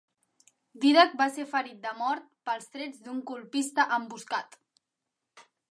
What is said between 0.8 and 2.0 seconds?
Dídac va ser ferit de